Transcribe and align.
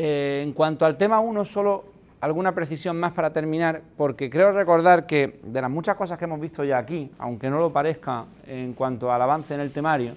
Eh, 0.00 0.42
en 0.44 0.52
cuanto 0.52 0.86
al 0.86 0.96
tema 0.96 1.18
1, 1.18 1.44
solo 1.44 1.84
alguna 2.20 2.54
precisión 2.54 3.00
más 3.00 3.10
para 3.12 3.32
terminar, 3.32 3.82
porque 3.96 4.30
creo 4.30 4.52
recordar 4.52 5.06
que 5.06 5.40
de 5.42 5.60
las 5.60 5.68
muchas 5.68 5.96
cosas 5.96 6.16
que 6.16 6.24
hemos 6.24 6.38
visto 6.38 6.62
ya 6.62 6.78
aquí, 6.78 7.10
aunque 7.18 7.50
no 7.50 7.58
lo 7.58 7.72
parezca 7.72 8.26
en 8.46 8.74
cuanto 8.74 9.10
al 9.10 9.20
avance 9.20 9.54
en 9.54 9.60
el 9.60 9.72
temario, 9.72 10.14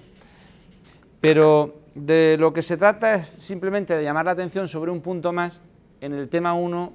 pero 1.22 1.72
de 1.94 2.36
lo 2.36 2.52
que 2.52 2.62
se 2.62 2.76
trata 2.76 3.14
es 3.14 3.28
simplemente 3.28 3.96
de 3.96 4.02
llamar 4.02 4.24
la 4.24 4.32
atención 4.32 4.66
sobre 4.66 4.90
un 4.90 5.00
punto 5.00 5.32
más 5.32 5.60
en 6.00 6.12
el 6.14 6.28
tema 6.28 6.52
1 6.54 6.92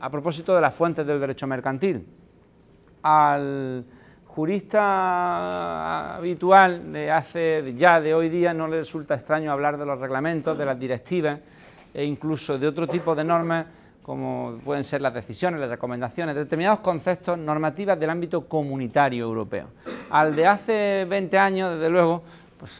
a 0.00 0.10
propósito 0.10 0.56
de 0.56 0.60
las 0.60 0.74
fuentes 0.74 1.06
del 1.06 1.20
derecho 1.20 1.46
mercantil. 1.46 2.04
Al 3.04 3.84
jurista 4.26 6.16
habitual 6.16 6.92
de 6.92 7.12
hace 7.12 7.72
ya 7.76 8.00
de 8.00 8.12
hoy 8.12 8.28
día 8.28 8.52
no 8.52 8.66
le 8.66 8.80
resulta 8.80 9.14
extraño 9.14 9.52
hablar 9.52 9.78
de 9.78 9.86
los 9.86 10.00
reglamentos, 10.00 10.58
de 10.58 10.66
las 10.66 10.78
directivas 10.78 11.38
e 11.94 12.04
incluso 12.04 12.58
de 12.58 12.66
otro 12.66 12.88
tipo 12.88 13.14
de 13.14 13.22
normas 13.22 13.66
como 14.02 14.58
pueden 14.64 14.82
ser 14.82 15.00
las 15.00 15.14
decisiones, 15.14 15.60
las 15.60 15.70
recomendaciones, 15.70 16.34
determinados 16.34 16.80
conceptos 16.80 17.38
normativas 17.38 18.00
del 18.00 18.10
ámbito 18.10 18.48
comunitario 18.48 19.24
europeo. 19.24 19.68
Al 20.10 20.34
de 20.34 20.48
hace 20.48 21.06
20 21.08 21.38
años, 21.38 21.74
desde 21.74 21.88
luego, 21.88 22.24
pues 22.60 22.78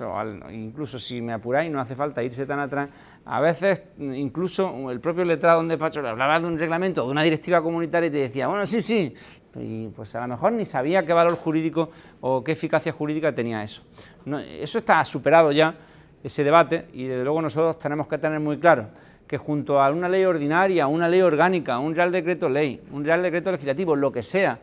incluso 0.52 0.98
si 0.98 1.22
me 1.22 1.32
apuráis, 1.32 1.72
no 1.72 1.80
hace 1.80 1.94
falta 1.94 2.22
irse 2.22 2.44
tan 2.44 2.60
atrás, 2.60 2.90
a 3.24 3.40
veces 3.40 3.82
incluso 3.98 4.90
el 4.90 5.00
propio 5.00 5.24
letrado 5.24 5.62
de 5.62 5.68
despacho 5.68 6.02
le 6.02 6.10
hablaba 6.10 6.38
de 6.38 6.46
un 6.46 6.58
reglamento, 6.58 7.06
de 7.06 7.10
una 7.10 7.22
directiva 7.22 7.62
comunitaria 7.62 8.08
y 8.08 8.10
te 8.10 8.18
decía, 8.18 8.46
bueno, 8.46 8.66
sí, 8.66 8.82
sí, 8.82 9.14
y 9.54 9.88
pues 9.88 10.14
a 10.14 10.20
lo 10.20 10.28
mejor 10.28 10.52
ni 10.52 10.66
sabía 10.66 11.02
qué 11.06 11.14
valor 11.14 11.34
jurídico 11.36 11.88
o 12.20 12.44
qué 12.44 12.52
eficacia 12.52 12.92
jurídica 12.92 13.34
tenía 13.34 13.62
eso. 13.62 13.82
eso 14.26 14.78
está 14.78 15.02
superado 15.06 15.50
ya, 15.50 15.74
ese 16.22 16.44
debate, 16.44 16.88
y 16.92 17.06
desde 17.06 17.24
luego 17.24 17.40
nosotros 17.40 17.78
tenemos 17.78 18.06
que 18.06 18.18
tener 18.18 18.38
muy 18.38 18.58
claro 18.58 18.88
que 19.26 19.38
junto 19.38 19.80
a 19.80 19.88
una 19.90 20.10
ley 20.10 20.26
ordinaria, 20.26 20.88
una 20.88 21.08
ley 21.08 21.22
orgánica, 21.22 21.78
un 21.78 21.94
real 21.94 22.12
decreto 22.12 22.50
ley, 22.50 22.82
un 22.92 23.02
real 23.02 23.22
decreto 23.22 23.50
legislativo, 23.50 23.96
lo 23.96 24.12
que 24.12 24.22
sea, 24.22 24.58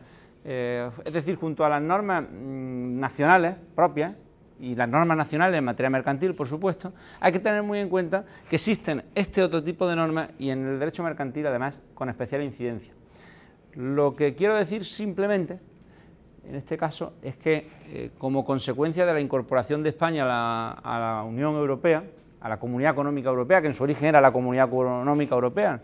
eh, 0.46 0.92
es 1.04 1.12
decir, 1.12 1.38
junto 1.38 1.66
a 1.66 1.70
las 1.70 1.82
normas 1.82 2.24
mm, 2.24 3.00
nacionales 3.00 3.56
propias 3.76 4.14
y 4.60 4.76
las 4.76 4.90
normas 4.90 5.18
nacionales 5.18 5.58
en 5.58 5.66
materia 5.66 5.90
mercantil, 5.90 6.34
por 6.34 6.48
supuesto, 6.48 6.94
hay 7.20 7.32
que 7.32 7.40
tener 7.40 7.64
muy 7.64 7.80
en 7.80 7.90
cuenta 7.90 8.26
que 8.50 8.56
existen 8.56 9.04
este 9.14 9.44
otro 9.44 9.64
tipo 9.64 9.88
de 9.88 9.96
normas 9.96 10.30
y 10.40 10.50
en 10.50 10.66
el 10.66 10.80
derecho 10.80 11.04
mercantil, 11.04 11.46
además, 11.48 11.80
con 11.94 12.10
especial 12.10 12.44
incidencia. 12.44 12.94
Lo 13.76 14.16
que 14.16 14.34
quiero 14.34 14.56
decir 14.56 14.84
simplemente, 14.84 15.60
en 16.48 16.56
este 16.56 16.78
caso, 16.78 17.14
es 17.22 17.38
que 17.38 17.70
eh, 17.88 18.12
como 18.18 18.44
consecuencia 18.44 19.06
de 19.06 19.14
la 19.14 19.20
incorporación 19.20 19.84
de 19.84 19.90
España 19.90 20.24
a 20.24 21.00
la 21.00 21.24
Unión 21.24 21.56
Europea, 21.56 22.04
a 22.42 22.50
la 22.50 22.58
Comunidad 22.58 22.94
Económica 22.94 23.30
Europea, 23.30 23.62
que 23.62 23.68
en 23.68 23.74
su 23.74 23.84
origen 23.84 24.08
era 24.08 24.22
la 24.22 24.32
Comunidad 24.32 24.68
Económica 24.68 25.36
Europea, 25.36 25.80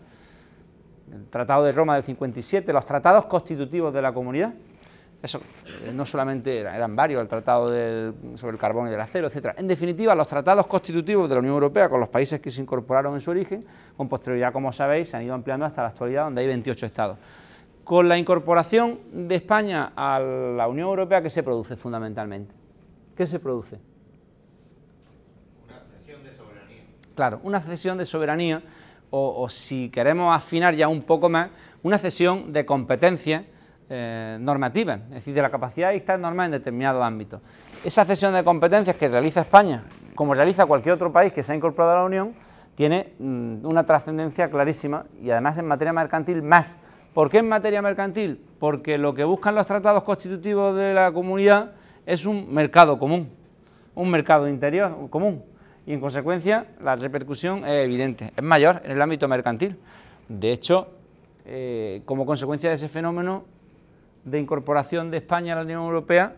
el 1.12 1.26
Tratado 1.26 1.64
de 1.64 1.72
Roma 1.72 1.94
del 1.94 2.04
57, 2.04 2.72
los 2.72 2.86
tratados 2.86 3.26
constitutivos 3.26 3.92
de 3.92 4.02
la 4.02 4.12
comunidad, 4.12 4.54
eso 5.24 5.40
eh, 5.66 5.90
no 5.94 6.04
solamente 6.04 6.58
eran 6.58 6.94
varios, 6.94 7.22
el 7.22 7.28
tratado 7.28 7.68
sobre 8.36 8.52
el 8.52 8.58
carbón 8.58 8.90
y 8.90 8.92
el 8.92 9.00
acero, 9.00 9.28
etcétera. 9.28 9.54
En 9.56 9.66
definitiva, 9.66 10.14
los 10.14 10.26
tratados 10.26 10.66
constitutivos 10.66 11.30
de 11.30 11.34
la 11.34 11.38
Unión 11.38 11.54
Europea 11.54 11.88
con 11.88 11.98
los 11.98 12.10
países 12.10 12.40
que 12.40 12.50
se 12.50 12.60
incorporaron 12.60 13.14
en 13.14 13.22
su 13.22 13.30
origen, 13.30 13.64
con 13.96 14.06
posterioridad, 14.06 14.52
como 14.52 14.70
sabéis, 14.70 15.08
se 15.08 15.16
han 15.16 15.22
ido 15.22 15.32
ampliando 15.32 15.64
hasta 15.64 15.80
la 15.80 15.88
actualidad, 15.88 16.24
donde 16.24 16.42
hay 16.42 16.46
28 16.46 16.84
estados. 16.84 17.18
Con 17.84 18.06
la 18.06 18.18
incorporación 18.18 19.00
de 19.12 19.34
España 19.36 19.92
a 19.96 20.20
la 20.20 20.68
Unión 20.68 20.88
Europea, 20.88 21.22
¿qué 21.22 21.30
se 21.30 21.42
produce 21.42 21.74
fundamentalmente? 21.74 22.54
¿Qué 23.16 23.24
se 23.24 23.40
produce? 23.40 23.78
Claro, 27.14 27.40
una 27.44 27.60
cesión 27.60 27.96
de 27.96 28.04
soberanía 28.04 28.62
o, 29.10 29.48
si 29.48 29.90
queremos 29.90 30.36
afinar 30.36 30.74
ya 30.74 30.88
un 30.88 31.02
poco 31.02 31.28
más, 31.30 31.48
una 31.82 31.96
cesión 31.98 32.52
de 32.52 32.66
competencias 32.66 33.44
eh, 33.90 34.38
normativas, 34.40 35.00
es 35.08 35.14
decir, 35.14 35.34
de 35.34 35.42
la 35.42 35.50
capacidad 35.50 35.88
de 35.88 35.94
dictar 35.94 36.18
normas 36.18 36.46
en 36.46 36.52
determinados 36.52 37.02
ámbitos. 37.02 37.40
Esa 37.84 38.04
cesión 38.04 38.32
de 38.32 38.42
competencias 38.42 38.96
que 38.96 39.08
realiza 39.08 39.42
España, 39.42 39.84
como 40.14 40.34
realiza 40.34 40.66
cualquier 40.66 40.94
otro 40.94 41.12
país 41.12 41.32
que 41.32 41.42
se 41.42 41.52
ha 41.52 41.56
incorporado 41.56 41.92
a 41.92 42.00
la 42.00 42.04
Unión, 42.04 42.34
tiene 42.74 43.12
mm, 43.18 43.66
una 43.66 43.84
trascendencia 43.84 44.50
clarísima 44.50 45.04
y 45.22 45.30
además 45.30 45.58
en 45.58 45.66
materia 45.66 45.92
mercantil 45.92 46.42
más. 46.42 46.78
¿Por 47.12 47.30
qué 47.30 47.38
en 47.38 47.48
materia 47.48 47.82
mercantil? 47.82 48.40
Porque 48.58 48.98
lo 48.98 49.14
que 49.14 49.24
buscan 49.24 49.54
los 49.54 49.66
tratados 49.66 50.02
constitutivos 50.02 50.74
de 50.76 50.94
la 50.94 51.12
comunidad 51.12 51.72
es 52.06 52.26
un 52.26 52.52
mercado 52.52 52.98
común, 52.98 53.30
un 53.94 54.10
mercado 54.10 54.48
interior 54.48 55.08
común 55.10 55.44
y 55.86 55.92
en 55.92 56.00
consecuencia 56.00 56.66
la 56.82 56.96
repercusión 56.96 57.64
es 57.64 57.84
evidente, 57.84 58.32
es 58.36 58.42
mayor 58.42 58.80
en 58.84 58.92
el 58.92 59.02
ámbito 59.02 59.28
mercantil. 59.28 59.76
De 60.28 60.52
hecho, 60.52 60.88
eh, 61.44 62.02
como 62.04 62.24
consecuencia 62.24 62.70
de 62.70 62.76
ese 62.76 62.88
fenómeno 62.88 63.44
de 64.24 64.38
incorporación 64.38 65.10
de 65.10 65.18
España 65.18 65.52
a 65.52 65.56
la 65.56 65.62
Unión 65.62 65.82
Europea, 65.82 66.34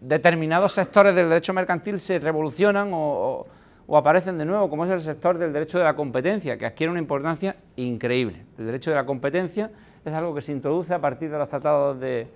determinados 0.00 0.72
sectores 0.72 1.14
del 1.14 1.28
derecho 1.28 1.52
mercantil 1.52 1.98
se 1.98 2.18
revolucionan 2.18 2.90
o, 2.92 3.46
aparecen 3.94 4.38
de 4.38 4.46
nuevo, 4.46 4.70
como 4.70 4.84
es 4.86 4.90
el 4.90 5.00
sector 5.00 5.36
del 5.36 5.52
derecho 5.52 5.78
de 5.78 5.84
la 5.84 5.94
competencia, 5.94 6.56
que 6.56 6.66
adquiere 6.66 6.90
una 6.90 7.00
importancia 7.00 7.56
increíble. 7.76 8.44
El 8.58 8.66
derecho 8.66 8.90
de 8.90 8.96
la 8.96 9.04
competencia 9.04 9.70
es 10.04 10.14
algo 10.14 10.34
que 10.34 10.40
se 10.40 10.52
introduce 10.52 10.94
a 10.94 11.00
partir 11.00 11.30
de 11.30 11.36
los 11.36 11.48
tratados 11.48 12.00
de, 12.00 12.26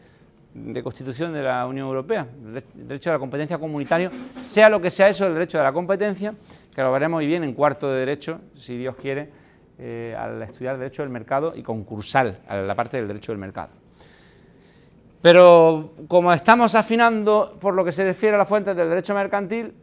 de 0.53 0.83
constitución 0.83 1.33
de 1.33 1.43
la 1.43 1.67
Unión 1.67 1.87
Europea, 1.87 2.27
el 2.45 2.63
derecho 2.87 3.11
de 3.11 3.15
la 3.15 3.19
competencia 3.19 3.59
comunitario, 3.59 4.11
sea 4.43 4.69
lo 4.69 4.81
que 4.81 4.91
sea 4.91 5.09
eso, 5.09 5.27
el 5.27 5.35
derecho 5.35 5.59
de 5.59 5.65
la 5.65 5.73
competencia, 5.73 6.35
que 6.75 6.83
lo 6.83 6.93
veremos 6.93 7.19
muy 7.19 7.27
bien 7.27 7.43
en 7.43 7.55
cuarto 7.55 7.91
de 7.91 8.01
derecho, 8.01 8.41
si 8.55 8.77
Dios 8.77 8.95
quiere, 8.97 9.31
eh, 9.79 10.15
al 10.19 10.43
estudiar 10.43 10.79
derecho 10.79 11.03
del 11.03 11.11
mercado 11.11 11.55
y 11.57 11.63
concursal, 11.63 12.39
a 12.49 12.57
la 12.57 12.75
parte 12.75 12.99
del 12.99 13.09
derecho 13.09 13.33
del 13.33 13.39
mercado. 13.39 13.71
Pero 15.27 15.91
como 16.07 16.33
estamos 16.33 16.77
afinando 16.77 17.57
por 17.61 17.75
lo 17.75 17.85
que 17.85 17.91
se 17.91 18.05
refiere 18.05 18.37
a 18.37 18.39
las 18.39 18.49
fuentes 18.49 18.77
del 18.77 18.89
derecho 18.89 19.13
mercantil, 19.13 19.75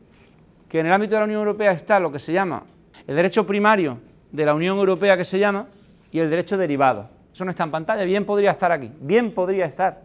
que 0.70 0.80
en 0.80 0.86
el 0.86 0.94
ámbito 0.94 1.16
de 1.16 1.20
la 1.20 1.26
Unión 1.26 1.40
Europea 1.42 1.74
está 1.74 2.00
lo 2.00 2.14
que 2.14 2.20
se 2.20 2.32
llama 2.32 2.64
el 3.06 3.14
derecho 3.14 3.46
primario 3.46 4.00
de 4.32 4.46
la 4.46 4.54
Unión 4.54 4.78
Europea 4.78 5.18
que 5.18 5.26
se 5.26 5.38
llama 5.40 5.68
y 6.14 6.20
el 6.20 6.30
derecho 6.30 6.56
derivado. 6.56 7.10
Eso 7.34 7.44
no 7.44 7.52
está 7.52 7.66
en 7.66 7.72
pantalla, 7.72 8.06
bien 8.06 8.24
podría 8.24 8.52
estar 8.52 8.72
aquí, 8.72 8.90
bien 9.02 9.34
podría 9.34 9.66
estar 9.66 10.04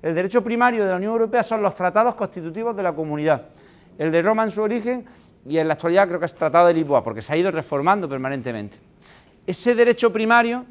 el 0.00 0.14
derecho 0.14 0.44
primario 0.44 0.84
de 0.84 0.90
la 0.90 0.96
Unión 0.96 1.10
Europea 1.10 1.42
son 1.42 1.60
los 1.60 1.74
tratados 1.74 2.14
constitutivos 2.14 2.76
de 2.76 2.84
la 2.84 2.92
comunidad. 2.92 3.46
El 3.98 4.12
de 4.12 4.22
Roma 4.22 4.44
en 4.44 4.52
su 4.52 4.62
origen 4.62 5.04
y 5.44 5.58
en 5.58 5.66
la 5.66 5.74
actualidad 5.74 6.06
creo 6.06 6.20
que 6.20 6.26
es 6.26 6.32
el 6.34 6.38
Tratado 6.38 6.68
de 6.68 6.74
Lisboa, 6.74 7.02
porque 7.02 7.20
se 7.20 7.32
ha 7.32 7.36
ido 7.36 7.50
reformando 7.50 8.08
permanentemente. 8.08 8.78
Ese 9.44 9.74
derecho 9.74 10.12
primario, 10.12 10.66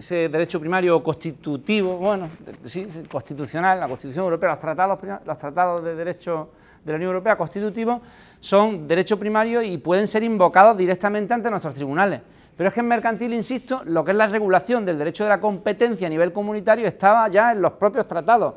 ese 0.00 0.30
derecho 0.30 0.58
primario 0.58 1.02
constitutivo, 1.02 1.98
bueno, 1.98 2.30
sí, 2.64 2.88
constitucional, 3.10 3.80
la 3.80 3.86
Constitución 3.86 4.24
Europea, 4.24 4.48
los 4.48 4.58
tratados, 4.58 4.98
los 5.26 5.38
tratados 5.38 5.84
de 5.84 5.94
derecho 5.94 6.48
de 6.82 6.92
la 6.92 6.96
Unión 6.96 7.10
Europea 7.10 7.36
constitutivos 7.36 8.00
son 8.40 8.88
derecho 8.88 9.18
primario 9.18 9.60
y 9.60 9.76
pueden 9.76 10.08
ser 10.08 10.22
invocados 10.22 10.78
directamente 10.78 11.34
ante 11.34 11.50
nuestros 11.50 11.74
tribunales. 11.74 12.22
Pero 12.56 12.68
es 12.68 12.74
que 12.74 12.80
en 12.80 12.88
mercantil, 12.88 13.34
insisto, 13.34 13.82
lo 13.84 14.02
que 14.02 14.12
es 14.12 14.16
la 14.16 14.26
regulación 14.26 14.86
del 14.86 14.96
derecho 14.96 15.24
de 15.24 15.30
la 15.30 15.40
competencia 15.40 16.06
a 16.06 16.10
nivel 16.10 16.32
comunitario 16.32 16.86
estaba 16.86 17.28
ya 17.28 17.52
en 17.52 17.60
los 17.60 17.72
propios 17.72 18.06
tratados 18.06 18.54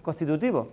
constitutivos. 0.00 0.68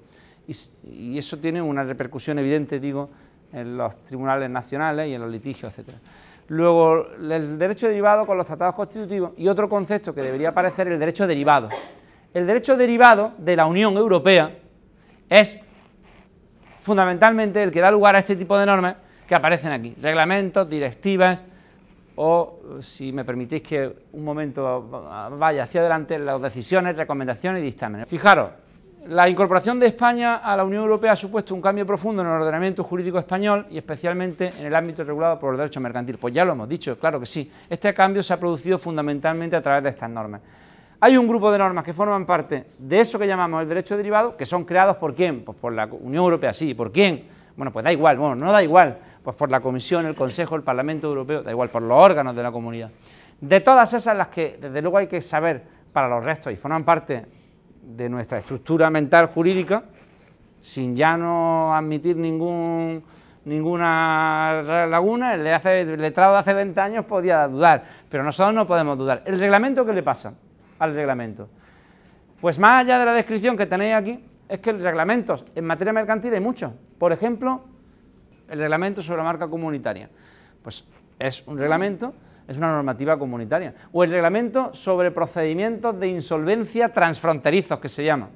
Y, 0.48 1.18
eso 1.18 1.38
tiene 1.38 1.62
una 1.62 1.84
repercusión 1.84 2.40
evidente, 2.40 2.80
digo, 2.80 3.10
en 3.52 3.76
los 3.76 3.98
tribunales 4.06 4.50
nacionales 4.50 5.10
y 5.10 5.16
en 5.16 5.22
los 5.22 5.30
litigios, 5.30 5.78
etc. 5.78 5.90
Luego, 6.48 7.08
el 7.16 7.58
derecho 7.58 7.88
derivado 7.88 8.26
con 8.26 8.38
los 8.38 8.46
tratados 8.46 8.76
constitutivos 8.76 9.32
y 9.38 9.48
otro 9.48 9.70
concepto 9.70 10.14
que 10.14 10.22
debería 10.22 10.50
aparecer, 10.50 10.88
el 10.88 11.00
derecho 11.00 11.26
derivado. 11.26 11.70
El 12.34 12.46
derecho 12.46 12.76
derivado 12.76 13.34
de 13.38 13.56
la 13.56 13.66
Unión 13.66 13.96
Europea 13.96 14.56
es 15.30 15.60
fundamentalmente 16.82 17.64
el 17.64 17.72
que 17.72 17.80
da 17.80 17.90
lugar 17.92 18.16
a 18.16 18.20
este 18.20 18.36
tipo 18.36 18.58
de 18.58 18.66
normas 18.66 18.96
que 19.28 19.36
aparecen 19.36 19.72
aquí, 19.72 19.96
reglamentos, 20.02 20.70
directivas, 20.70 21.44
o 22.16 22.60
si 22.80 23.12
me 23.12 23.26
permitís 23.26 23.62
que 23.62 23.92
un 24.12 24.24
momento 24.24 24.88
vaya 25.38 25.64
hacia 25.64 25.82
adelante 25.82 26.20
las 26.20 26.42
decisiones, 26.42 26.96
recomendaciones 26.96 27.62
y 27.62 27.66
dictámenes. 27.66 28.08
Fijaros, 28.08 28.50
la 29.08 29.28
incorporación 29.28 29.80
de 29.80 29.88
España 29.88 30.36
a 30.38 30.56
la 30.56 30.64
Unión 30.64 30.84
Europea 30.84 31.12
ha 31.12 31.16
supuesto 31.16 31.54
un 31.54 31.62
cambio 31.62 31.86
profundo 31.86 32.22
en 32.22 32.28
el 32.30 32.36
ordenamiento 32.36 32.84
jurídico 32.84 33.20
español 33.20 33.66
y 33.70 33.78
especialmente 33.78 34.52
en 34.58 34.66
el 34.66 34.76
ámbito 34.76 35.04
regulado 35.04 35.38
por 35.40 35.54
el 35.54 35.58
derecho 35.58 35.82
mercantil. 35.82 36.18
Pues 36.18 36.34
ya 36.34 36.46
lo 36.46 36.54
hemos 36.54 36.70
dicho, 36.70 36.98
claro 36.98 37.20
que 37.20 37.26
sí. 37.26 37.52
Este 37.70 37.94
cambio 37.94 38.24
se 38.24 38.34
ha 38.34 38.40
producido 38.40 38.78
fundamentalmente 38.78 39.56
a 39.56 39.62
través 39.62 39.84
de 39.84 39.90
estas 39.90 40.10
normas. 40.10 40.42
Hay 41.02 41.18
un 41.18 41.28
grupo 41.28 41.52
de 41.52 41.58
normas 41.58 41.84
que 41.84 41.92
forman 41.92 42.26
parte 42.26 42.66
de 42.78 43.00
eso 43.02 43.20
que 43.20 43.28
llamamos 43.28 43.62
el 43.62 43.68
derecho 43.68 43.98
derivado, 43.98 44.38
que 44.38 44.46
son 44.46 44.64
creados 44.64 44.96
por 44.96 45.14
quién? 45.14 45.44
Pues 45.44 45.58
por 45.58 45.74
la 45.74 45.86
Unión 45.86 46.24
Europea, 46.24 46.54
sí. 46.54 46.74
¿Por 46.74 46.92
quién? 46.92 47.28
Bueno, 47.58 47.74
pues 47.74 47.84
da 47.84 47.92
igual, 47.92 48.18
bueno, 48.18 48.36
no 48.36 48.52
da 48.52 48.64
igual 48.64 48.98
Pues 49.22 49.36
por 49.36 49.52
la 49.52 49.60
Comisión, 49.60 50.06
el 50.06 50.16
Consejo, 50.16 50.56
el 50.56 50.64
Parlamento 50.64 51.08
Europeo, 51.08 51.44
da 51.44 51.52
igual, 51.52 51.70
por 51.70 51.82
los 51.82 51.98
órganos 51.98 52.36
de 52.36 52.42
la 52.42 52.52
comunidad. 52.52 52.90
De 53.40 53.60
todas 53.60 53.94
esas, 53.94 54.16
las 54.16 54.30
que 54.30 54.58
desde 54.60 54.82
luego 54.82 54.98
hay 54.98 55.08
que 55.08 55.22
saber 55.22 55.62
para 55.92 56.08
los 56.08 56.24
restos 56.24 56.52
y 56.54 56.56
forman 56.56 56.84
parte 56.84 57.43
de 57.84 58.10
nuestra 58.10 58.38
estructura 58.38 58.90
mental 58.90 59.28
jurídica, 59.28 59.84
sin 60.60 60.96
ya 60.96 61.18
no 61.18 61.76
admitir 61.76 62.16
ningún, 62.16 63.04
ninguna 63.46 64.62
laguna, 64.88 65.34
el, 65.34 65.44
de 65.44 65.54
hace, 65.54 65.86
letrado 65.98 66.34
de 66.34 66.40
hace 66.40 66.54
20 66.54 66.80
años 66.80 67.06
podía 67.06 67.48
dudar, 67.48 67.84
pero 68.10 68.24
nosotros 68.24 68.54
no 68.54 68.66
podemos 68.66 68.98
dudar. 68.98 69.24
¿El 69.26 69.40
reglamento 69.40 69.86
qué 69.86 69.94
le 69.94 70.04
pasa 70.04 70.34
al 70.80 70.96
reglamento? 70.96 71.50
Pues 72.40 72.58
más 72.58 72.84
allá 72.84 73.00
de 73.00 73.06
la 73.06 73.14
descripción 73.14 73.58
que 73.58 73.66
tenéis 73.66 73.96
aquí, 73.96 74.24
es 74.48 74.60
que 74.60 74.72
reglamentos 74.72 75.46
en 75.56 75.66
materia 75.66 75.94
mercantil 75.94 76.34
hay 76.34 76.40
muchos. 76.40 76.72
Por 76.98 77.12
ejemplo, 77.12 77.64
el 78.50 78.60
reglamento 78.60 79.02
sobre 79.02 79.24
marca 79.24 79.48
comunitaria. 79.48 80.10
Pues 80.62 80.86
es 81.20 81.44
un 81.48 81.58
reglamento, 81.58 82.14
es 82.48 82.58
una 82.58 82.72
normativa 82.72 83.18
comunitaria. 83.18 83.74
O 83.92 84.04
el 84.04 84.10
reglamento 84.10 84.74
sobre 84.74 85.12
procedimientos 85.12 86.00
de 86.00 86.08
insolvencia 86.08 86.90
transfronterizos, 86.90 87.80
que 87.80 87.90
se 87.90 88.04
llama. 88.04 88.30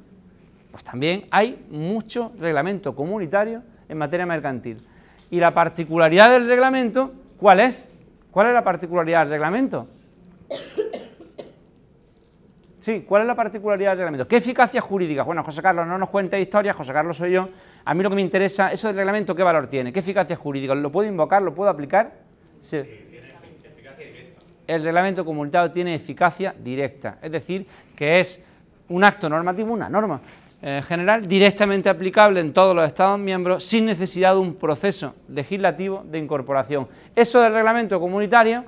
Pues 0.72 0.84
también 0.84 1.26
hay 1.32 1.66
mucho 1.70 2.32
reglamento 2.40 2.96
comunitario 2.96 3.64
en 3.90 3.98
materia 3.98 4.26
mercantil. 4.26 4.86
Y 5.30 5.40
la 5.40 5.54
particularidad 5.54 6.32
del 6.32 6.48
reglamento, 6.48 7.12
¿cuál 7.38 7.60
es? 7.60 7.88
¿Cuál 8.32 8.48
es 8.48 8.54
la 8.54 8.64
particularidad 8.64 9.22
del 9.22 9.30
reglamento? 9.30 9.88
Sí, 12.80 13.04
¿cuál 13.06 13.24
es 13.24 13.28
la 13.28 13.36
particularidad 13.36 13.92
del 13.92 13.98
reglamento? 13.98 14.28
¿Qué 14.28 14.38
eficacia 14.38 14.80
jurídica? 14.80 15.24
Bueno, 15.24 15.44
José 15.44 15.62
Carlos, 15.62 15.86
no 15.86 15.98
nos 15.98 16.10
cuente 16.10 16.40
historias, 16.40 16.74
José 16.74 16.94
Carlos 16.94 17.18
soy 17.18 17.32
yo. 17.32 17.50
A 17.84 17.94
mí 17.94 18.02
lo 18.02 18.10
que 18.10 18.16
me 18.16 18.22
interesa, 18.22 18.72
eso 18.72 18.88
del 18.88 18.96
reglamento, 18.96 19.36
¿qué 19.36 19.44
valor 19.44 19.68
tiene? 19.68 19.92
¿Qué 19.92 20.00
eficacia 20.00 20.38
jurídica? 20.38 20.74
¿Lo 20.74 20.90
puedo 20.90 21.10
invocar? 21.10 21.42
¿Lo 21.42 21.54
puedo 21.54 21.70
aplicar? 21.70 22.14
Sí. 22.62 22.78
El 24.68 24.84
reglamento 24.84 25.24
comunitario 25.24 25.72
tiene 25.72 25.96
eficacia 25.96 26.54
directa, 26.58 27.18
es 27.22 27.32
decir, 27.32 27.66
que 27.96 28.20
es 28.20 28.44
un 28.90 29.04
acto 29.04 29.30
normativo, 29.30 29.74
una 29.74 29.90
norma 29.90 30.22
eh, 30.62 30.82
general 30.88 31.28
directamente 31.28 31.88
aplicable 31.88 32.40
en 32.40 32.52
todos 32.52 32.76
los 32.76 32.86
Estados 32.86 33.20
miembros 33.20 33.64
sin 33.64 33.86
necesidad 33.86 34.34
de 34.34 34.40
un 34.40 34.56
proceso 34.56 35.16
legislativo 35.30 36.04
de 36.06 36.18
incorporación. 36.18 36.88
Eso 37.16 37.42
del 37.42 37.54
reglamento 37.54 38.00
comunitario 38.00 38.66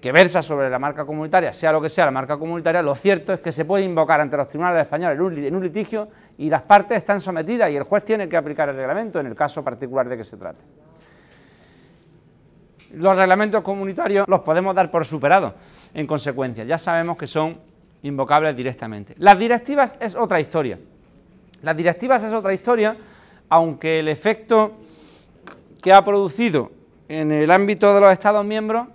que 0.00 0.12
versa 0.12 0.42
sobre 0.42 0.70
la 0.70 0.78
marca 0.78 1.04
comunitaria, 1.04 1.52
sea 1.52 1.72
lo 1.72 1.80
que 1.80 1.88
sea 1.88 2.04
la 2.04 2.12
marca 2.12 2.36
comunitaria, 2.36 2.82
lo 2.82 2.94
cierto 2.94 3.32
es 3.32 3.40
que 3.40 3.50
se 3.50 3.64
puede 3.64 3.84
invocar 3.84 4.20
ante 4.20 4.36
los 4.36 4.46
tribunales 4.46 4.82
españoles 4.82 5.18
en 5.18 5.56
un 5.56 5.62
litigio 5.62 6.08
y 6.38 6.48
las 6.48 6.62
partes 6.62 6.98
están 6.98 7.20
sometidas 7.20 7.70
y 7.70 7.76
el 7.76 7.82
juez 7.82 8.04
tiene 8.04 8.28
que 8.28 8.36
aplicar 8.36 8.68
el 8.68 8.76
reglamento 8.76 9.18
en 9.18 9.26
el 9.26 9.34
caso 9.34 9.64
particular 9.64 10.08
de 10.08 10.16
que 10.16 10.24
se 10.24 10.36
trate. 10.36 10.60
Los 12.92 13.16
reglamentos 13.16 13.62
comunitarios 13.62 14.26
los 14.28 14.40
podemos 14.40 14.74
dar 14.74 14.90
por 14.90 15.04
superados 15.04 15.52
en 15.92 16.06
consecuencia, 16.06 16.64
ya 16.64 16.78
sabemos 16.78 17.16
que 17.16 17.26
son 17.26 17.58
invocables 18.02 18.56
directamente. 18.56 19.14
Las 19.18 19.38
directivas 19.38 19.96
es 20.00 20.14
otra 20.14 20.40
historia. 20.40 20.78
Las 21.62 21.76
directivas 21.76 22.22
es 22.22 22.32
otra 22.32 22.54
historia, 22.54 22.96
aunque 23.48 24.00
el 24.00 24.08
efecto 24.08 24.78
que 25.82 25.92
ha 25.92 26.04
producido 26.04 26.72
en 27.08 27.32
el 27.32 27.50
ámbito 27.50 27.94
de 27.94 28.00
los 28.00 28.12
Estados 28.12 28.44
miembros 28.44 28.88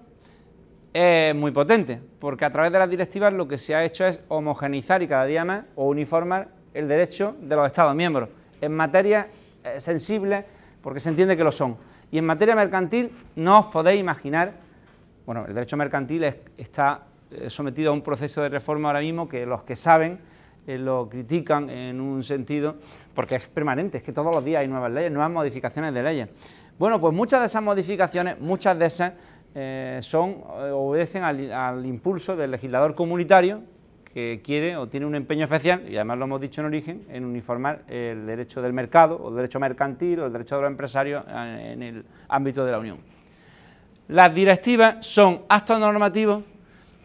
es 0.94 1.34
muy 1.34 1.52
potente, 1.52 2.00
porque 2.20 2.46
a 2.46 2.52
través 2.52 2.72
de 2.72 2.80
las 2.80 2.90
directivas 2.90 3.34
lo 3.34 3.48
que 3.48 3.58
se 3.58 3.74
ha 3.74 3.84
hecho 3.84 4.06
es 4.06 4.20
homogenizar 4.28 5.02
y 5.02 5.08
cada 5.08 5.26
día 5.26 5.44
más 5.44 5.66
o 5.76 5.88
uniformar 5.88 6.50
el 6.74 6.88
derecho 6.88 7.36
de 7.42 7.56
los 7.56 7.66
Estados 7.66 7.96
miembros 7.96 8.30
en 8.62 8.74
materia 8.74 9.28
eh, 9.64 9.80
sensibles, 9.80 10.46
porque 10.82 11.00
se 11.00 11.10
entiende 11.10 11.36
que 11.36 11.44
lo 11.44 11.52
son. 11.52 11.78
Y 12.14 12.20
en 12.20 12.28
materia 12.28 12.56
mercantil 12.56 13.10
no 13.36 13.62
os 13.62 13.66
podéis 13.74 14.00
imaginar, 14.00 14.54
bueno, 15.26 15.48
el 15.48 15.54
derecho 15.56 15.76
mercantil 15.76 16.24
está 16.56 17.06
eh, 17.32 17.50
sometido 17.50 17.90
a 17.90 17.94
un 17.96 18.04
proceso 18.04 18.44
de 18.44 18.50
reforma 18.50 18.90
ahora 18.90 19.00
mismo 19.00 19.28
que 19.28 19.48
los 19.48 19.64
que 19.64 19.76
saben 19.76 20.20
eh, 20.68 20.78
lo 20.78 21.10
critican 21.10 21.72
en 21.72 22.00
un 22.00 22.22
sentido, 22.22 22.76
porque 23.16 23.34
es 23.38 23.48
permanente, 23.48 23.98
es 23.98 24.04
que 24.04 24.14
todos 24.14 24.32
los 24.32 24.46
días 24.46 24.62
hay 24.62 24.68
nuevas 24.68 24.92
leyes, 24.92 25.12
nuevas 25.12 25.32
modificaciones 25.32 25.92
de 25.92 26.04
leyes. 26.04 26.30
Bueno, 26.78 27.02
pues 27.02 27.16
muchas 27.16 27.40
de 27.40 27.48
esas 27.48 27.64
modificaciones, 27.64 28.40
muchas 28.40 28.78
de 28.78 28.86
esas 28.86 29.14
eh, 29.56 30.00
son, 30.04 30.38
obedecen 30.72 31.24
al, 31.24 31.84
impulso 31.84 32.36
del 32.36 32.52
legislador 32.52 32.94
comunitario 32.94 33.64
que 34.14 34.42
quiere 34.44 34.78
o 34.78 34.88
tiene 34.88 35.06
un 35.06 35.16
empeño 35.16 35.46
especial, 35.46 35.84
y 35.90 35.96
además 35.96 36.20
lo 36.20 36.26
hemos 36.26 36.42
dicho 36.42 36.62
en 36.62 36.68
origen, 36.68 37.06
en 37.10 37.26
uniformar 37.26 37.82
el 37.88 38.28
derecho 38.28 38.62
del 38.62 38.72
mercado, 38.72 39.16
o 39.16 39.30
el 39.30 39.36
derecho 39.36 39.60
mercantil, 39.60 40.20
o 40.20 40.26
el 40.28 40.34
derecho 40.34 40.56
de 40.58 40.62
los 40.62 40.70
empresarios 40.70 41.24
en 41.28 41.82
el 41.82 42.06
ámbito 42.30 42.64
de 42.64 42.72
la 42.72 42.80
Unión. 42.80 43.00
Las 44.10 44.34
directivas 44.36 45.06
son 45.06 45.42
actos 45.50 45.80
normativos 45.80 46.44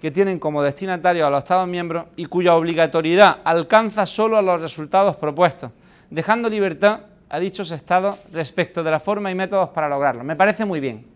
que 0.01 0.11
tienen 0.11 0.39
como 0.39 0.63
destinatarios 0.63 1.27
a 1.27 1.31
los 1.31 1.39
Estados 1.39 1.67
miembros 1.67 2.07
y 2.17 2.27
cuya 2.27 2.55
obligatoriedad 2.55 3.39
alcanza 3.43 4.05
solo 4.05 4.37
a 4.37 4.43
los 4.43 4.61
resultados 4.61 5.17
propuestos, 5.17 5.71
dejando 6.11 6.51
libertad 6.51 7.01
a 7.31 7.39
dichos 7.39 7.71
Estados 7.71 8.19
respecto 8.33 8.83
de 8.83 8.91
la 8.91 9.01
forma 9.01 9.31
y 9.31 9.35
métodos 9.35 9.71
para 9.71 9.89
lograrlo. 9.89 10.25
Me 10.25 10.37
parece 10.37 10.65
muy 10.65 10.81
bien. 10.81 11.07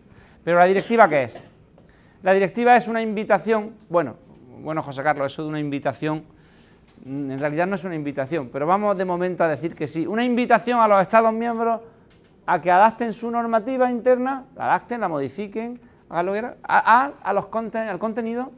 Pero 0.43 0.57
la 0.57 0.65
directiva, 0.65 1.07
¿qué 1.07 1.23
es? 1.23 1.41
La 2.23 2.33
directiva 2.33 2.75
es 2.75 2.87
una 2.87 3.01
invitación, 3.01 3.73
bueno, 3.89 4.15
bueno, 4.63 4.81
José 4.81 5.03
Carlos, 5.03 5.31
eso 5.31 5.43
de 5.43 5.49
una 5.49 5.59
invitación, 5.59 6.23
mm, 7.05 7.31
en 7.31 7.39
realidad 7.39 7.67
no 7.67 7.75
es 7.75 7.83
una 7.83 7.95
invitación, 7.95 8.49
pero 8.51 8.65
vamos 8.65 8.97
de 8.97 9.05
momento 9.05 9.43
a 9.43 9.47
decir 9.47 9.75
que 9.75 9.87
sí, 9.87 10.07
una 10.07 10.23
invitación 10.23 10.79
a 10.79 10.87
los 10.87 11.01
Estados 11.01 11.33
miembros 11.33 11.81
a 12.45 12.61
que 12.61 12.71
adapten 12.71 13.13
su 13.13 13.29
normativa 13.29 13.91
interna, 13.91 14.45
la 14.55 14.65
adapten, 14.65 15.01
la 15.01 15.07
modifiquen, 15.07 15.79
hagan 16.09 16.25
lo 16.25 16.33
que 16.33 16.45
a, 16.63 17.11
a, 17.21 17.33
los 17.33 17.45
al 17.75 17.99
contenido 17.99 18.51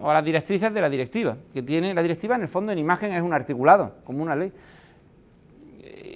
o 0.00 0.10
a 0.10 0.14
las 0.14 0.24
directrices 0.24 0.72
de 0.74 0.80
la 0.80 0.90
directiva, 0.90 1.36
que 1.52 1.62
tiene 1.62 1.94
la 1.94 2.02
directiva 2.02 2.34
en 2.34 2.42
el 2.42 2.48
fondo 2.48 2.72
en 2.72 2.78
imagen 2.78 3.12
es 3.12 3.22
un 3.22 3.32
articulado, 3.32 3.94
como 4.04 4.22
una 4.22 4.34
ley 4.34 4.52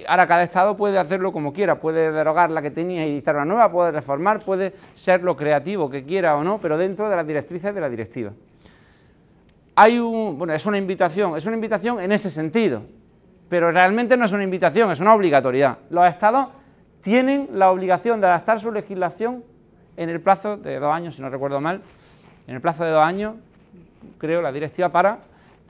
ahora 0.08 0.26
cada 0.26 0.42
Estado 0.42 0.76
puede 0.76 0.98
hacerlo 0.98 1.32
como 1.32 1.52
quiera, 1.52 1.80
puede 1.80 2.12
derogar 2.12 2.50
la 2.50 2.62
que 2.62 2.70
tenía 2.70 3.06
y 3.06 3.14
dictar 3.14 3.36
una 3.36 3.44
nueva, 3.44 3.70
puede 3.70 3.92
reformar, 3.92 4.44
puede 4.44 4.72
ser 4.94 5.22
lo 5.22 5.36
creativo 5.36 5.90
que 5.90 6.04
quiera 6.04 6.36
o 6.36 6.44
no, 6.44 6.58
pero 6.58 6.78
dentro 6.78 7.08
de 7.08 7.16
las 7.16 7.26
directrices 7.26 7.74
de 7.74 7.80
la 7.80 7.88
directiva. 7.88 8.32
Hay 9.76 9.98
un, 9.98 10.38
bueno, 10.38 10.52
es 10.52 10.66
una 10.66 10.78
invitación, 10.78 11.36
es 11.36 11.46
una 11.46 11.54
invitación 11.54 12.00
en 12.00 12.10
ese 12.10 12.30
sentido, 12.30 12.82
pero 13.48 13.70
realmente 13.70 14.16
no 14.16 14.24
es 14.24 14.32
una 14.32 14.42
invitación, 14.42 14.90
es 14.90 15.00
una 15.00 15.14
obligatoriedad. 15.14 15.78
Los 15.90 16.06
Estados 16.08 16.48
tienen 17.02 17.50
la 17.52 17.70
obligación 17.70 18.20
de 18.20 18.26
adaptar 18.26 18.58
su 18.58 18.72
legislación 18.72 19.44
en 19.96 20.08
el 20.08 20.20
plazo 20.20 20.56
de 20.56 20.78
dos 20.78 20.92
años, 20.92 21.14
si 21.14 21.22
no 21.22 21.28
recuerdo 21.28 21.60
mal, 21.60 21.82
en 22.46 22.54
el 22.54 22.60
plazo 22.60 22.84
de 22.84 22.90
dos 22.90 23.04
años, 23.04 23.34
creo, 24.18 24.42
la 24.42 24.50
directiva 24.50 24.88
para 24.88 25.18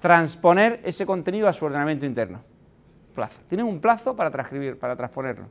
transponer 0.01 0.81
ese 0.85 1.05
contenido 1.05 1.49
a 1.49 1.53
su 1.53 1.65
ordenamiento 1.65 2.07
interno 2.07 2.41
plazo. 3.17 3.41
Tienen 3.49 3.67
un 3.67 3.81
plazo 3.81 4.15
para 4.15 4.31
transcribir, 4.31 4.79
para 4.79 4.95
transponerlo. 4.95 5.47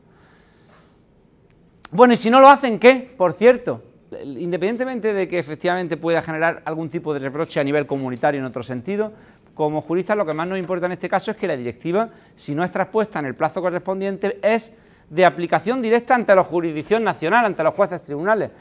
Bueno, 1.91 2.13
y 2.13 2.17
si 2.17 2.29
no 2.29 2.39
lo 2.39 2.47
hacen, 2.47 2.79
¿qué? 2.79 3.13
Por 3.17 3.33
cierto, 3.33 3.83
independientemente 4.23 5.13
de 5.13 5.27
que 5.27 5.39
efectivamente 5.39 5.97
pueda 5.97 6.21
generar 6.21 6.61
algún 6.65 6.89
tipo 6.89 7.13
de 7.13 7.19
reproche 7.19 7.59
a 7.59 7.63
nivel 7.63 7.85
comunitario 7.85 8.39
en 8.39 8.45
otro 8.45 8.63
sentido, 8.63 9.13
como 9.53 9.81
juristas 9.81 10.17
lo 10.17 10.25
que 10.25 10.33
más 10.33 10.47
nos 10.47 10.59
importa 10.59 10.85
en 10.85 10.93
este 10.93 11.09
caso 11.09 11.31
es 11.31 11.37
que 11.37 11.47
la 11.47 11.55
directiva, 11.55 12.09
si 12.35 12.53
no 12.53 12.63
es 12.63 12.71
traspuesta 12.71 13.19
en 13.19 13.25
el 13.25 13.35
plazo 13.35 13.61
correspondiente, 13.61 14.39
es 14.41 14.73
de 15.09 15.25
aplicación 15.25 15.81
directa 15.81 16.15
ante 16.15 16.35
la 16.35 16.43
jurisdicción 16.43 17.03
nacional, 17.03 17.45
ante 17.45 17.63
los 17.63 17.73
jueces 17.73 18.01
tribunales. 18.01 18.51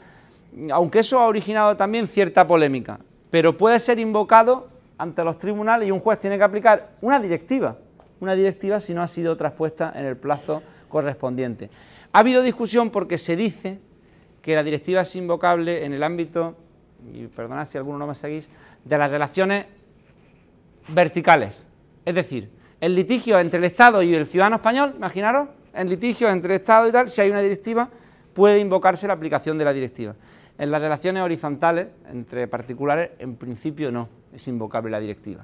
Aunque 0.71 0.99
eso 0.99 1.19
ha 1.19 1.27
originado 1.27 1.75
también 1.75 2.07
cierta 2.07 2.47
polémica, 2.47 2.99
pero 3.29 3.57
puede 3.57 3.79
ser 3.79 3.99
invocado 3.99 4.69
ante 4.97 5.23
los 5.23 5.37
tribunales 5.37 5.87
y 5.87 5.91
un 5.91 5.99
juez 5.99 6.19
tiene 6.19 6.37
que 6.37 6.43
aplicar 6.43 6.91
una 7.01 7.19
directiva 7.19 7.77
una 8.19 8.35
directiva 8.35 8.79
si 8.79 8.93
no 8.93 9.01
ha 9.01 9.07
sido 9.07 9.35
traspuesta 9.37 9.93
en 9.95 10.05
el 10.05 10.17
plazo 10.17 10.61
correspondiente. 10.89 11.69
Ha 12.11 12.19
habido 12.19 12.41
discusión 12.41 12.89
porque 12.89 13.17
se 13.17 13.35
dice 13.35 13.79
que 14.45 14.53
la 14.53 14.61
directiva 14.61 15.01
es 15.01 15.15
invocable 15.15 15.83
en 15.83 15.93
el 15.93 16.03
ámbito, 16.03 16.55
y 17.11 17.25
perdonad 17.25 17.67
si 17.67 17.79
alguno 17.79 17.97
no 17.97 18.05
me 18.05 18.13
seguís, 18.13 18.47
de 18.83 18.95
las 18.95 19.09
relaciones 19.09 19.65
verticales. 20.89 21.65
Es 22.05 22.13
decir, 22.13 22.51
el 22.79 22.93
litigio 22.93 23.39
entre 23.39 23.57
el 23.57 23.63
Estado 23.63 24.03
y 24.03 24.13
el 24.13 24.27
ciudadano 24.27 24.57
español, 24.57 24.93
imaginaros, 24.97 25.49
en 25.73 25.89
litigio 25.89 26.29
entre 26.29 26.53
el 26.53 26.59
Estado 26.59 26.87
y 26.87 26.91
tal, 26.91 27.09
si 27.09 27.21
hay 27.21 27.31
una 27.31 27.41
directiva, 27.41 27.89
puede 28.35 28.59
invocarse 28.59 29.07
la 29.07 29.13
aplicación 29.13 29.57
de 29.57 29.65
la 29.65 29.73
directiva. 29.73 30.13
En 30.59 30.69
las 30.69 30.79
relaciones 30.79 31.23
horizontales 31.23 31.87
entre 32.11 32.47
particulares, 32.47 33.13
en 33.17 33.37
principio 33.37 33.91
no, 33.91 34.09
es 34.31 34.47
invocable 34.47 34.91
la 34.91 34.99
directiva 34.99 35.43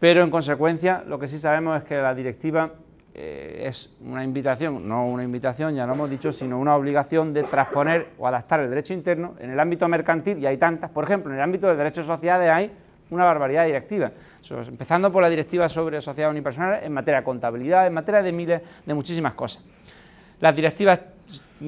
pero 0.00 0.24
en 0.24 0.30
consecuencia 0.30 1.04
lo 1.06 1.18
que 1.18 1.28
sí 1.28 1.38
sabemos 1.38 1.76
es 1.76 1.84
que 1.84 1.96
la 1.96 2.14
directiva 2.14 2.72
eh, 3.14 3.64
es 3.66 3.90
una 4.00 4.22
invitación, 4.22 4.88
no 4.88 5.06
una 5.06 5.24
invitación, 5.24 5.74
ya 5.74 5.86
lo 5.86 5.94
hemos 5.94 6.10
dicho, 6.10 6.32
sino 6.32 6.58
una 6.58 6.76
obligación 6.76 7.32
de 7.32 7.42
transponer 7.42 8.08
o 8.18 8.26
adaptar 8.26 8.60
el 8.60 8.70
derecho 8.70 8.94
interno 8.94 9.34
en 9.40 9.50
el 9.50 9.58
ámbito 9.58 9.88
mercantil, 9.88 10.38
y 10.38 10.46
hay 10.46 10.56
tantas, 10.56 10.90
por 10.90 11.04
ejemplo, 11.04 11.30
en 11.30 11.38
el 11.38 11.42
ámbito 11.42 11.66
del 11.66 11.76
derecho 11.76 12.02
de 12.02 12.06
sociedades 12.06 12.50
hay 12.50 12.70
una 13.10 13.24
barbaridad 13.24 13.62
de 13.62 13.68
directivas, 13.68 14.12
empezando 14.68 15.10
por 15.10 15.22
la 15.22 15.28
directiva 15.28 15.68
sobre 15.68 16.00
sociedades 16.00 16.32
unipersonales 16.32 16.84
en 16.84 16.92
materia 16.92 17.18
de 17.18 17.24
contabilidad, 17.24 17.86
en 17.86 17.94
materia 17.94 18.22
de 18.22 18.32
miles, 18.32 18.62
de 18.86 18.94
muchísimas 18.94 19.34
cosas. 19.34 19.64
Las 20.38 20.54
directivas 20.54 21.00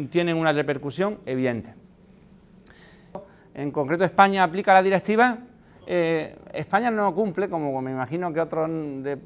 tienen 0.09 0.37
una 0.37 0.53
repercusión 0.53 1.19
evidente. 1.27 1.75
En 3.55 3.71
concreto, 3.71 4.05
España 4.05 4.45
aplica 4.45 4.73
la 4.73 4.83
directiva. 4.83 5.39
Eh, 5.87 6.37
España 6.53 6.91
no 6.91 7.13
cumple, 7.15 7.49
como 7.49 7.81
me 7.83 7.91
imagino 7.91 8.33
que 8.33 8.41
a 8.41 8.45
otros 8.45 8.71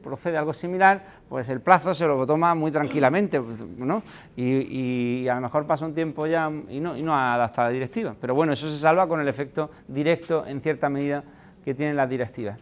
procede 0.03 0.39
algo 0.39 0.55
similar, 0.55 1.05
pues 1.29 1.49
el 1.49 1.61
plazo 1.61 1.95
se 1.95 2.07
lo 2.07 2.27
toma 2.27 2.55
muy 2.55 2.71
tranquilamente, 2.71 3.41
¿no? 3.77 4.03
Y, 4.37 5.29
a 5.29 5.35
lo 5.35 5.43
mejor 5.43 5.67
pasa 5.67 5.85
un 5.85 5.95
tiempo 5.95 6.27
ya 6.27 6.51
y 6.71 6.81
no, 6.81 6.97
y 6.97 7.03
no 7.03 7.15
adapta 7.15 7.65
la 7.65 7.71
directiva. 7.71 8.15
Pero 8.19 8.35
bueno, 8.35 8.53
eso 8.53 8.71
se 8.71 8.79
salva 8.79 9.07
con 9.07 9.21
el 9.21 9.29
efecto 9.29 9.71
directo, 9.87 10.47
en 10.47 10.61
cierta 10.61 10.89
medida, 10.89 11.23
que 11.65 11.75
tienen 11.75 11.97
las 11.97 12.09
directivas. 12.09 12.59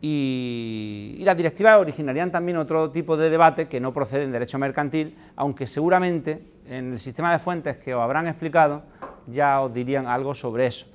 Y, 0.00 1.20
las 1.24 1.36
directivas 1.36 1.78
originarían 1.78 2.30
también 2.30 2.56
otro 2.56 2.90
tipo 2.90 3.16
de 3.16 3.28
debate 3.28 3.66
que 3.66 3.80
no 3.80 3.92
procede 3.92 4.24
en 4.24 4.32
derecho 4.32 4.58
mercantil, 4.58 5.16
aunque 5.36 5.66
seguramente 5.66 6.40
en 6.66 6.92
el 6.92 6.98
sistema 6.98 7.32
de 7.32 7.38
fuentes 7.40 7.76
que 7.78 7.94
os 7.94 8.02
habrán 8.02 8.26
explicado 8.28 8.82
ya 9.26 9.60
os 9.60 9.74
dirían 9.74 10.06
algo 10.06 10.34
sobre 10.34 10.66
eso. 10.66 10.86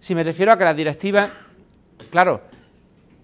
Si 0.00 0.14
me 0.14 0.24
refiero 0.24 0.50
a 0.50 0.56
que 0.56 0.64
las 0.64 0.74
directivas, 0.74 1.30
claro, 2.10 2.40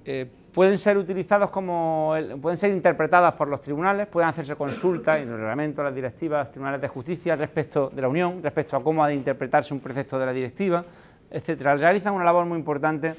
eh, 0.04 0.30
pueden 0.52 0.76
ser 0.76 0.99
utilizadas 0.99 1.49
como, 1.49 2.14
pueden 2.42 2.59
ser 2.59 2.71
interpretadas 2.71 3.33
por 3.33 3.49
los 3.49 3.62
tribunales, 3.62 4.06
pueden 4.09 4.28
hacerse 4.28 4.56
consultas 4.56 5.16
en 5.16 5.30
el 5.30 5.38
reglamento 5.38 5.80
de 5.80 5.88
las 5.88 5.95
directivas, 5.95 6.45
los 6.45 6.52
tribunales 6.52 6.83
de 6.83 6.88
justicia 6.88 7.35
respecto 7.35 7.88
de 7.88 8.02
la 8.02 8.09
Unión, 8.09 8.42
respecto 8.42 8.76
a 8.76 8.83
cómo 8.83 9.02
ha 9.02 9.09
de 9.09 9.14
interpretarse 9.14 9.73
un 9.73 9.80
precepto 9.80 10.18
de 10.18 10.26
la 10.26 10.35
directiva, 10.35 10.85
etcétera. 11.30 11.76
Realizan 11.76 12.12
una 12.12 12.25
labor 12.25 12.45
muy 12.45 12.59
importante 12.59 13.14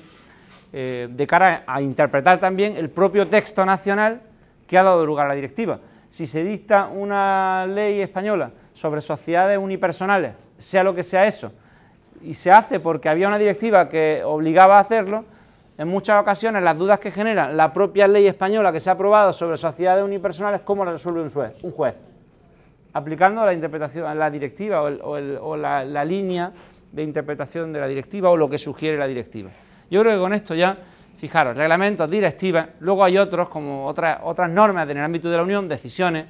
eh, 0.72 1.08
de 1.10 1.28
cara 1.28 1.64
a 1.66 1.82
interpretar 1.82 2.40
también 2.40 2.76
el 2.76 2.92
propio 2.92 3.28
texto 3.28 3.66
nacional 3.66 4.22
que 4.68 4.78
ha 4.78 4.84
dado 4.84 5.04
lugar 5.04 5.26
a 5.26 5.30
la 5.30 5.36
directiva. 5.36 5.80
Si 6.10 6.28
se 6.28 6.44
dicta 6.44 6.90
una 6.90 7.66
ley 7.66 8.02
española 8.02 8.52
sobre 8.74 9.02
sociedades 9.02 9.58
unipersonales, 9.58 10.34
sea 10.60 10.84
lo 10.84 10.94
que 10.94 11.02
sea 11.02 11.26
eso, 11.26 11.52
y 12.22 12.34
se 12.34 12.52
hace 12.52 12.80
porque 12.80 13.10
había 13.10 13.28
una 13.28 13.38
directiva 13.38 13.90
que 13.90 14.22
obligaba 14.24 14.78
a 14.78 14.82
hacerlo, 14.82 15.26
en 15.78 15.88
muchas 15.88 16.20
ocasiones 16.22 16.64
las 16.64 16.78
dudas 16.78 17.00
que 17.00 17.12
genera 17.12 17.52
la 17.52 17.72
propia 17.72 18.08
ley 18.08 18.28
española 18.28 18.72
que 18.72 18.80
se 18.80 18.90
ha 18.90 18.94
aprobado 18.94 19.32
sobre 19.34 19.58
sociedades 19.58 20.04
unipersonales, 20.04 20.62
¿cómo 20.62 20.84
la 20.84 20.92
resuelve 20.92 21.22
un 21.22 21.30
juez? 21.30 21.54
Un 21.62 21.72
juez 21.72 21.96
aplicando 22.98 23.46
la 23.46 23.54
interpretación, 23.54 24.18
la 24.18 24.30
directiva 24.30 24.82
o, 24.82 25.58
la 25.58 26.06
línea 26.06 26.52
de 26.92 27.04
interpretación 27.04 27.72
de 27.72 27.80
la 27.80 27.88
directiva 27.88 28.30
o 28.30 28.38
lo 28.38 28.50
que 28.50 28.58
sugiere 28.58 28.98
la 28.98 29.08
directiva. 29.08 29.52
Yo 29.90 30.02
creo 30.02 30.14
que 30.14 30.20
con 30.20 30.34
esto 30.34 30.56
ya, 30.56 30.78
fijaros, 31.18 31.56
reglamentos, 31.56 32.10
directivas, 32.10 32.70
luego 32.80 33.04
hay 33.04 33.18
otros 33.18 33.50
como 33.50 33.86
otras, 33.86 34.20
otras 34.24 34.50
normas 34.50 34.90
en 34.90 34.98
el 34.98 35.04
ámbito 35.04 35.30
de 35.30 35.38
la 35.38 35.44
Unión, 35.44 35.70
decisiones, 35.70 36.26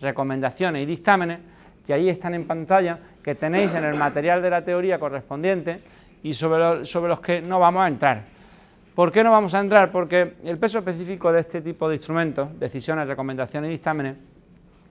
recomendaciones 0.00 0.82
y 0.82 0.86
dictámenes, 0.86 1.40
que 1.86 1.92
ahí 1.92 2.08
están 2.08 2.34
en 2.34 2.46
pantalla, 2.46 2.98
que 3.22 3.34
tenéis 3.34 3.74
en 3.74 3.84
el 3.84 3.96
material 3.96 4.42
de 4.42 4.50
la 4.50 4.64
teoría 4.64 4.98
correspondiente 4.98 5.80
y 6.22 6.34
sobre, 6.34 6.86
sobre 6.86 7.08
los 7.08 7.20
que 7.20 7.40
no 7.40 7.58
vamos 7.58 7.82
a 7.82 7.88
entrar. 7.88 8.24
¿Por 8.94 9.10
qué 9.10 9.24
no 9.24 9.30
vamos 9.30 9.54
a 9.54 9.60
entrar? 9.60 9.90
Porque 9.90 10.34
el 10.44 10.58
peso 10.58 10.78
específico 10.78 11.32
de 11.32 11.40
este 11.40 11.60
tipo 11.60 11.88
de 11.88 11.96
instrumentos, 11.96 12.48
decisiones, 12.58 13.08
recomendaciones 13.08 13.70
y 13.70 13.72
dictámenes, 13.72 14.16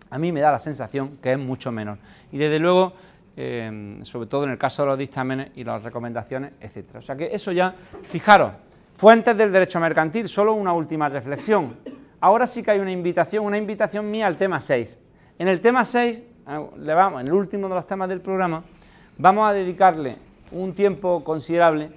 a 0.10 0.18
mí 0.18 0.32
me 0.32 0.42
da 0.42 0.52
la 0.52 0.60
sensación 0.60 1.18
que 1.22 1.34
es 1.34 1.40
mucho 1.40 1.72
menor. 1.72 1.98
Y 2.32 2.38
desde 2.38 2.60
luego 2.60 2.94
Em, 3.38 4.04
sobre 4.04 4.28
todo 4.28 4.44
en 4.44 4.50
el 4.50 4.58
caso 4.58 4.84
de 4.84 4.90
los 4.90 4.98
dictámenes 4.98 5.52
y 5.56 5.64
las 5.64 5.82
recomendaciones, 5.84 6.52
etcétera. 6.60 7.00
O 7.00 7.02
sea 7.02 7.16
que 7.16 7.34
eso 7.34 7.54
ya, 7.54 7.74
fijaros, 8.04 8.52
fuentes 8.98 9.38
del 9.38 9.54
derecho 9.54 9.80
mercantil, 9.80 10.28
solo 10.28 10.54
una 10.54 10.74
última 10.74 11.08
reflexión. 11.08 11.78
Ahora 12.20 12.46
sí 12.46 12.62
que 12.62 12.72
hay 12.72 12.80
una 12.80 12.92
invitación, 12.92 13.46
una 13.46 13.58
invitación 13.58 14.12
mía 14.12 14.28
al 14.28 14.36
tema 14.36 14.60
6. 14.60 14.98
En 15.40 15.48
el 15.48 15.62
tema 15.62 15.86
6, 15.86 16.18
eh, 16.18 16.24
le 16.78 16.94
vamos, 16.94 17.22
en 17.22 17.28
el 17.28 17.34
último 17.34 17.68
de 17.70 17.76
los 17.76 17.88
temas 17.88 18.10
del 18.10 18.22
programa, 18.22 18.64
vamos 19.18 19.50
a 19.50 19.54
dedicarle 19.54 20.18
un 20.52 20.74
tiempo 20.74 21.24
considerable 21.24 21.92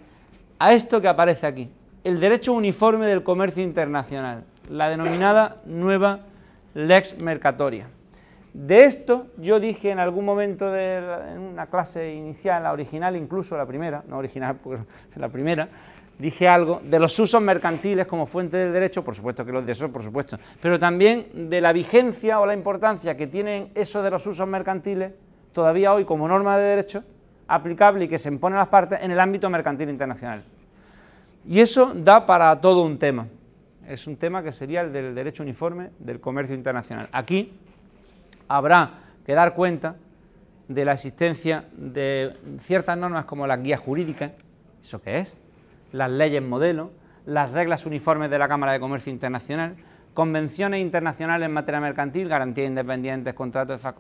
a 0.58 0.72
esto 0.72 1.00
que 1.00 1.08
aparece 1.08 1.46
aquí, 1.46 1.70
el 2.04 2.20
derecho 2.20 2.52
uniforme 2.52 3.06
del 3.06 3.22
comercio 3.22 3.62
internacional, 3.62 4.44
la 4.70 4.88
denominada 4.88 5.56
nueva 5.64 6.20
lex 6.74 7.18
mercatoria. 7.20 7.88
De 8.52 8.84
esto 8.84 9.26
yo 9.36 9.58
dije 9.58 9.90
en 9.90 9.98
algún 9.98 10.24
momento 10.24 10.70
de 10.70 10.98
en 11.32 11.40
una 11.40 11.66
clase 11.66 12.14
inicial, 12.14 12.62
la 12.62 12.72
original 12.72 13.16
incluso, 13.16 13.56
la 13.56 13.66
primera, 13.66 14.04
no 14.06 14.18
original, 14.18 14.56
porque 14.62 14.84
la 15.16 15.28
primera, 15.28 15.68
dije 16.18 16.48
algo 16.48 16.80
de 16.84 17.00
los 17.00 17.18
usos 17.18 17.40
mercantiles 17.42 18.06
como 18.06 18.26
fuente 18.26 18.56
del 18.56 18.72
derecho, 18.72 19.04
por 19.04 19.14
supuesto 19.14 19.44
que 19.44 19.52
los 19.52 19.66
de 19.66 19.72
eso, 19.72 19.90
por 19.90 20.02
supuesto, 20.02 20.38
pero 20.60 20.78
también 20.78 21.50
de 21.50 21.60
la 21.60 21.72
vigencia 21.72 22.40
o 22.40 22.46
la 22.46 22.54
importancia 22.54 23.16
que 23.16 23.26
tienen 23.26 23.70
eso 23.74 24.02
de 24.02 24.10
los 24.10 24.26
usos 24.26 24.46
mercantiles 24.46 25.12
todavía 25.52 25.92
hoy 25.92 26.04
como 26.04 26.28
norma 26.28 26.56
de 26.58 26.64
derecho 26.64 27.04
aplicable 27.46 28.04
y 28.04 28.08
que 28.08 28.18
se 28.18 28.28
impone 28.28 28.56
a 28.56 28.60
las 28.60 28.68
partes 28.68 29.00
en 29.02 29.10
el 29.10 29.20
ámbito 29.20 29.48
mercantil 29.50 29.88
internacional. 29.88 30.42
Y 31.46 31.60
eso 31.60 31.92
da 31.94 32.24
para 32.24 32.58
todo 32.60 32.82
un 32.82 32.98
tema. 32.98 33.26
Es 33.86 34.06
un 34.06 34.16
tema 34.16 34.42
que 34.42 34.52
sería 34.52 34.80
el 34.80 34.92
del 34.92 35.14
derecho 35.14 35.42
uniforme 35.42 35.90
del 35.98 36.20
comercio 36.20 36.54
internacional. 36.54 37.08
Aquí 37.12 37.52
habrá 38.48 38.90
que 39.26 39.34
dar 39.34 39.54
cuenta 39.54 39.96
de 40.68 40.84
la 40.84 40.92
existencia 40.92 41.64
de 41.76 42.34
ciertas 42.60 42.96
normas 42.96 43.26
como 43.26 43.46
las 43.46 43.62
guías 43.62 43.80
jurídicas, 43.80 44.32
¿eso 44.82 45.02
qué 45.02 45.18
es? 45.18 45.36
Las 45.94 46.10
leyes 46.10 46.42
modelo, 46.42 46.90
las 47.24 47.52
reglas 47.52 47.86
uniformes 47.86 48.28
de 48.28 48.36
la 48.36 48.48
Cámara 48.48 48.72
de 48.72 48.80
Comercio 48.80 49.12
Internacional, 49.12 49.76
convenciones 50.12 50.80
internacionales 50.80 51.46
en 51.46 51.52
materia 51.52 51.80
mercantil, 51.80 52.28
garantías 52.28 52.66
independientes, 52.66 53.32
contratos 53.34 53.80
de 53.80 53.94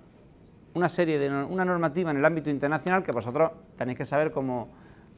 una 0.74 0.88
serie 0.88 1.20
de 1.20 1.30
una 1.30 1.64
normativa 1.64 2.10
en 2.10 2.16
el 2.16 2.24
ámbito 2.24 2.50
internacional 2.50 3.04
que 3.04 3.12
vosotros 3.12 3.52
tenéis 3.78 3.96
que 3.96 4.04
saber 4.04 4.32
como 4.32 4.70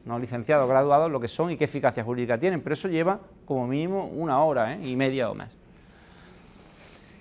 no 0.05 0.19
licenciados, 0.19 0.69
graduados, 0.69 1.09
lo 1.09 1.19
que 1.19 1.27
son 1.27 1.49
y 1.49 1.57
qué 1.57 1.63
eficacia 1.63 2.03
jurídica 2.03 2.37
tienen, 2.37 2.61
pero 2.61 2.75
eso 2.75 2.87
lleva 2.87 3.21
como 3.45 3.65
mínimo 3.65 4.05
una 4.09 4.43
hora 4.43 4.75
¿eh? 4.75 4.87
y 4.87 4.95
media 4.95 5.31
o 5.31 5.33
más. 5.33 5.57